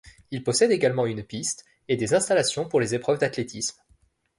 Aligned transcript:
Il 0.31 0.43
possède 0.43 0.71
également 0.71 1.05
une 1.05 1.21
piste 1.23 1.63
et 1.87 1.95
des 1.95 2.15
installations 2.15 2.67
pour 2.67 2.79
les 2.79 2.95
épreuves 2.95 3.19
d’athlétisme. 3.19 3.79